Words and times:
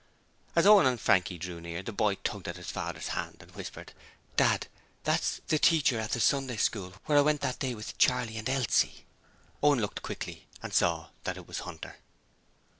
As 0.55 0.65
Owen 0.65 0.87
and 0.87 0.99
Frankie 0.99 1.37
drew 1.37 1.61
near, 1.61 1.83
the 1.83 1.91
boy 1.93 2.15
tugged 2.15 2.47
at 2.47 2.55
his 2.57 2.71
father's 2.71 3.09
hand 3.09 3.37
and 3.39 3.51
whispered: 3.53 3.93
'Dad! 4.35 4.65
that's 5.03 5.41
the 5.49 5.59
teacher 5.59 5.99
at 5.99 6.13
the 6.13 6.19
Sunday 6.19 6.57
School 6.57 6.95
where 7.05 7.19
I 7.19 7.21
went 7.21 7.41
that 7.41 7.59
day 7.59 7.75
with 7.75 7.99
Charley 7.99 8.37
and 8.37 8.49
Elsie.' 8.49 9.05
Owen 9.61 9.77
looked 9.79 10.01
quickly 10.01 10.47
and 10.63 10.73
saw 10.73 11.09
that 11.25 11.37
it 11.37 11.47
was 11.47 11.59
Hunter. 11.59 11.97